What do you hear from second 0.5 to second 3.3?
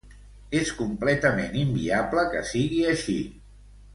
És completament inviable que sigui així.